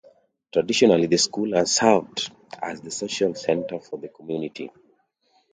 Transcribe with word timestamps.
Traditionally, 0.51 1.05
the 1.05 1.19
school 1.19 1.53
has 1.55 1.75
served 1.75 2.33
as 2.59 2.81
the 2.81 2.89
social 2.89 3.35
center 3.35 3.79
for 3.79 3.99
the 3.99 4.07
community. 4.09 4.71